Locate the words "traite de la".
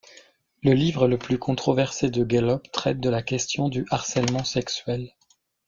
2.71-3.21